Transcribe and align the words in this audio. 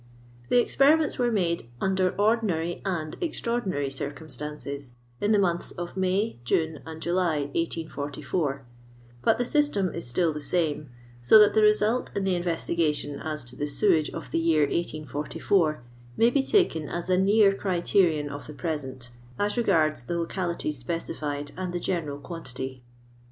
The 0.49 0.57
experiments 0.59 1.19
were 1.19 1.29
made 1.29 1.69
"under 1.79 2.09
ordinary 2.19 2.81
and 2.83 3.15
extraordinary 3.21 3.91
circumstances," 3.91 4.93
in 5.19 5.31
the 5.31 5.37
months 5.37 5.69
of 5.73 5.95
May, 5.95 6.39
June, 6.43 6.79
and 6.87 6.99
July, 6.99 7.41
1844, 7.53 8.65
but 9.21 9.37
the 9.37 9.43
aysteai 9.43 9.93
is 9.93 10.07
still 10.07 10.33
the 10.33 10.41
same, 10.41 10.89
so 11.21 11.37
that 11.37 11.53
the 11.53 11.61
result 11.61 12.09
in 12.17 12.23
the 12.23 12.33
investigation 12.33 13.19
as 13.19 13.43
to 13.43 13.55
the 13.55 13.67
sewage 13.67 14.09
of 14.09 14.31
the 14.31 14.39
year 14.39 14.61
1844 14.63 15.83
may 16.17 16.31
be 16.31 16.41
taken 16.41 16.89
as 16.89 17.07
a 17.07 17.15
near 17.19 17.53
criterion 17.53 18.27
of 18.27 18.47
the 18.47 18.55
present, 18.55 19.11
as 19.37 19.55
regards 19.55 20.01
the 20.01 20.17
localities 20.17 20.79
specified 20.79 21.51
and 21.55 21.73
the 21.73 21.79
general 21.79 22.17
quantity. 22.17 22.81